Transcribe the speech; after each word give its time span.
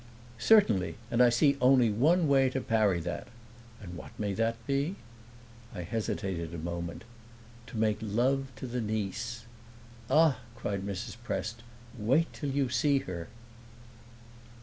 "Certainly, 0.39 0.95
and 1.11 1.21
I 1.21 1.29
see 1.29 1.57
only 1.61 1.91
one 1.91 2.27
way 2.27 2.49
to 2.49 2.59
parry 2.61 2.99
that." 3.01 3.27
"And 3.79 3.93
what 3.93 4.09
may 4.19 4.33
that 4.33 4.55
be?" 4.65 4.95
I 5.75 5.83
hesitated 5.83 6.55
a 6.55 6.57
moment. 6.57 7.03
"To 7.67 7.77
make 7.77 7.99
love 8.01 8.47
to 8.55 8.65
the 8.65 8.81
niece." 8.81 9.45
"Ah," 10.09 10.39
cried 10.55 10.81
Mrs. 10.87 11.17
Prest, 11.23 11.61
"wait 11.95 12.33
till 12.33 12.49
you 12.49 12.67
see 12.67 12.97
her!" 13.01 13.27